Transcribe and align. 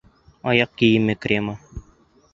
Аяҡ 0.53 0.73
кейеме 0.83 1.17
кремы. 1.27 1.57